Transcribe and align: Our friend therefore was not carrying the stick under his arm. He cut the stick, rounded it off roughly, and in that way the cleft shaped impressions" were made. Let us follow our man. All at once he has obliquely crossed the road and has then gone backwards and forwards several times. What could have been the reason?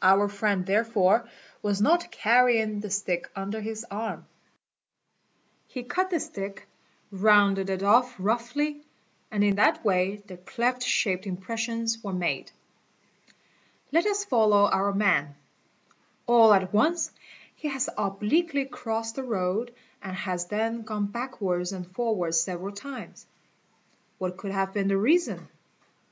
Our 0.00 0.28
friend 0.28 0.64
therefore 0.64 1.28
was 1.60 1.82
not 1.82 2.12
carrying 2.12 2.78
the 2.78 2.88
stick 2.88 3.28
under 3.34 3.60
his 3.60 3.84
arm. 3.90 4.26
He 5.66 5.82
cut 5.82 6.08
the 6.10 6.20
stick, 6.20 6.68
rounded 7.10 7.68
it 7.68 7.82
off 7.82 8.14
roughly, 8.16 8.86
and 9.28 9.42
in 9.42 9.56
that 9.56 9.84
way 9.84 10.22
the 10.28 10.36
cleft 10.36 10.84
shaped 10.84 11.26
impressions" 11.26 11.98
were 12.00 12.12
made. 12.12 12.52
Let 13.90 14.06
us 14.06 14.24
follow 14.24 14.68
our 14.68 14.92
man. 14.92 15.34
All 16.26 16.52
at 16.54 16.72
once 16.72 17.10
he 17.52 17.66
has 17.70 17.90
obliquely 17.98 18.66
crossed 18.66 19.16
the 19.16 19.24
road 19.24 19.74
and 20.00 20.14
has 20.14 20.46
then 20.46 20.82
gone 20.82 21.06
backwards 21.06 21.72
and 21.72 21.88
forwards 21.90 22.38
several 22.40 22.72
times. 22.72 23.26
What 24.18 24.36
could 24.36 24.52
have 24.52 24.72
been 24.72 24.86
the 24.86 24.96
reason? 24.96 25.48